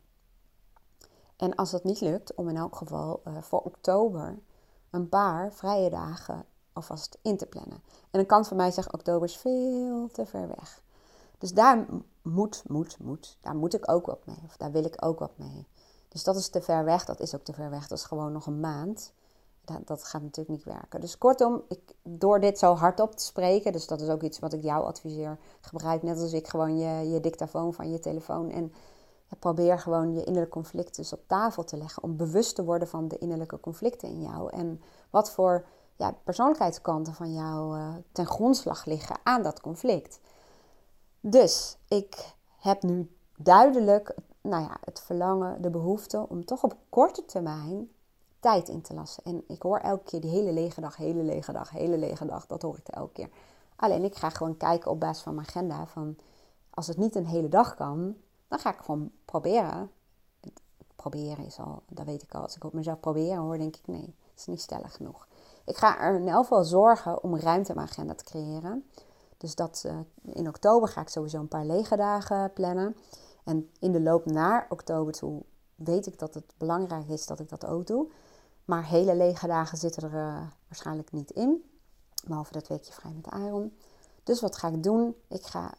[1.36, 4.40] En als dat niet lukt, om in elk geval voor oktober
[4.90, 7.84] een paar vrije dagen alvast in te plannen.
[8.12, 10.84] En een kant van mij zegt oktober is veel te ver weg.
[11.44, 11.86] Dus daar
[12.22, 13.38] moet, moet, moet.
[13.42, 14.38] Daar moet ik ook wat mee.
[14.46, 15.68] Of daar wil ik ook wat mee.
[16.08, 17.06] Dus dat is te ver weg.
[17.06, 17.88] Dat is ook te ver weg.
[17.88, 19.14] Dat is gewoon nog een maand.
[19.66, 21.02] Dat, dat gaat natuurlijk niet werken.
[21.02, 24.54] Dus kortom, ik, door dit zo hardop te spreken, dus dat is ook iets wat
[24.54, 25.38] ik jou adviseer.
[25.62, 28.50] Gebruik net als ik gewoon je, je dictafoon van je telefoon.
[28.50, 28.74] En
[29.40, 32.04] probeer gewoon je innerlijke conflicten dus op tafel te leggen.
[32.04, 34.52] Om bewust te worden van de innerlijke conflicten in jou.
[34.52, 40.20] En wat voor ja, persoonlijkheidskanten van jou uh, ten grondslag liggen aan dat conflict.
[41.26, 47.26] Dus ik heb nu duidelijk nou ja, het verlangen, de behoefte om toch op korte
[47.26, 47.90] termijn
[48.40, 49.24] tijd in te lassen.
[49.24, 52.46] En ik hoor elke keer die hele lege dag, hele lege dag, hele lege dag.
[52.46, 53.30] Dat hoor ik elke keer.
[53.76, 55.88] Alleen ik ga gewoon kijken op basis van mijn agenda.
[55.88, 56.16] Van
[56.70, 58.16] als het niet een hele dag kan,
[58.48, 59.92] dan ga ik gewoon proberen.
[60.96, 62.42] Proberen is al, dat weet ik al.
[62.42, 65.28] Als ik op mezelf proberen hoor, denk ik nee, het is niet stellig genoeg.
[65.66, 68.90] Ik ga er in elk geval zorgen om ruimte in mijn agenda te creëren.
[69.44, 72.96] Dus dat uh, in oktober ga ik sowieso een paar lege dagen plannen.
[73.44, 75.44] En in de loop naar oktober toe
[75.76, 78.08] weet ik dat het belangrijk is dat ik dat ook doe.
[78.66, 81.70] Maar hele lege dagen zitten er uh, waarschijnlijk niet in.
[82.28, 83.78] Behalve dat weekje vrij met Aaron.
[84.24, 85.16] Dus wat ga ik doen?
[85.28, 85.74] Ik ga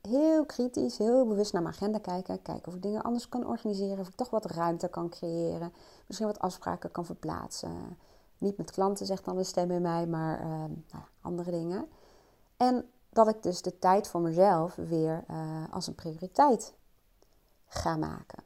[0.00, 2.42] heel kritisch, heel bewust naar mijn agenda kijken.
[2.42, 3.98] Kijken of ik dingen anders kan organiseren.
[3.98, 5.72] Of ik toch wat ruimte kan creëren.
[6.06, 7.98] Misschien wat afspraken kan verplaatsen.
[8.38, 11.86] Niet met klanten, zegt dan de stem in mij, maar uh, nou, andere dingen.
[12.56, 15.36] En dat ik dus de tijd voor mezelf weer uh,
[15.70, 16.74] als een prioriteit
[17.66, 18.42] ga maken.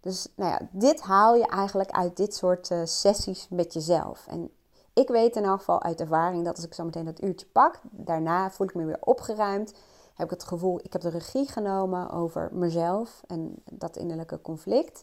[0.00, 4.26] Dus nou ja, dit haal je eigenlijk uit dit soort uh, sessies met jezelf.
[4.26, 4.50] En
[4.92, 7.80] ik weet in elk geval uit ervaring dat als ik zo meteen dat uurtje pak,
[7.90, 9.74] daarna voel ik me weer opgeruimd.
[10.14, 15.02] Heb ik het gevoel, ik heb de regie genomen over mezelf en dat innerlijke conflict.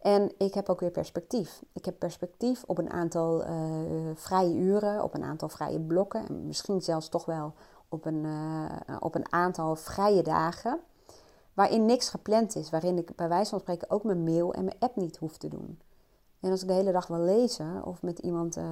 [0.00, 1.62] En ik heb ook weer perspectief.
[1.72, 3.50] Ik heb perspectief op een aantal uh,
[4.14, 6.28] vrije uren, op een aantal vrije blokken.
[6.28, 7.54] En misschien zelfs toch wel
[7.90, 10.80] op een, uh, op een aantal vrije dagen.
[11.54, 12.70] Waarin niks gepland is.
[12.70, 15.48] Waarin ik bij wijze van spreken ook mijn mail en mijn app niet hoef te
[15.48, 15.78] doen.
[16.40, 18.64] En als ik de hele dag wil lezen of met iemand uh,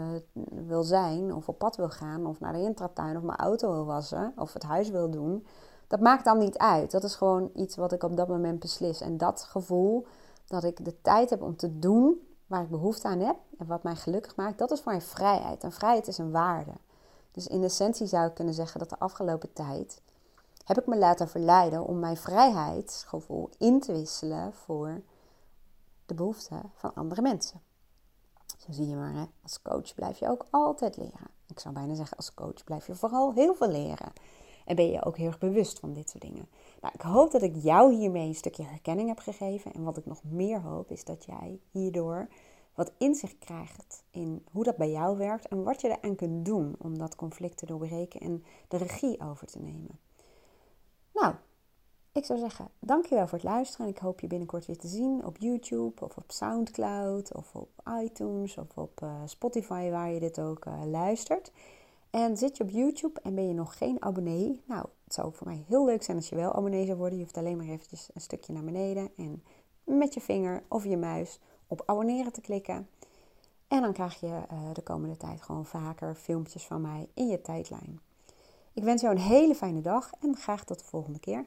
[0.67, 3.85] wil zijn of op pad wil gaan of naar de intratuin of mijn auto wil
[3.85, 5.47] wassen of het huis wil doen,
[5.87, 6.91] dat maakt dan niet uit.
[6.91, 9.01] Dat is gewoon iets wat ik op dat moment beslis.
[9.01, 10.07] En dat gevoel
[10.47, 13.83] dat ik de tijd heb om te doen waar ik behoefte aan heb en wat
[13.83, 15.63] mij gelukkig maakt, dat is voor mij vrijheid.
[15.63, 16.73] En vrijheid is een waarde.
[17.39, 20.01] Dus in essentie zou ik kunnen zeggen dat de afgelopen tijd
[20.65, 25.03] heb ik me laten verleiden om mijn vrijheidsgevoel in te wisselen voor
[26.07, 27.61] de behoeften van andere mensen.
[28.59, 29.25] Zo zie je maar, hè?
[29.43, 31.31] als coach blijf je ook altijd leren.
[31.47, 34.13] Ik zou bijna zeggen, als coach blijf je vooral heel veel leren.
[34.65, 36.49] En ben je ook heel erg bewust van dit soort dingen.
[36.81, 39.73] Nou, ik hoop dat ik jou hiermee een stukje herkenning heb gegeven.
[39.73, 42.29] En wat ik nog meer hoop, is dat jij hierdoor
[42.79, 46.75] wat inzicht krijgt in hoe dat bij jou werkt en wat je eraan kunt doen
[46.79, 49.99] om dat conflict te doorbreken en de regie over te nemen.
[51.13, 51.35] Nou,
[52.13, 53.87] ik zou zeggen, dankjewel voor het luisteren.
[53.87, 57.69] En ik hoop je binnenkort weer te zien op YouTube of op Soundcloud of op
[58.03, 61.53] iTunes of op uh, Spotify waar je dit ook uh, luistert.
[62.11, 64.63] En zit je op YouTube en ben je nog geen abonnee?
[64.65, 67.19] Nou, het zou voor mij heel leuk zijn als je wel abonnee zou worden.
[67.19, 69.43] Je hoeft alleen maar eventjes een stukje naar beneden en
[69.85, 72.89] met je vinger of je muis op abonneren te klikken.
[73.69, 77.41] En dan krijg je uh, de komende tijd gewoon vaker filmpjes van mij in je
[77.41, 78.01] tijdlijn.
[78.73, 81.45] Ik wens jou een hele fijne dag en graag tot de volgende keer.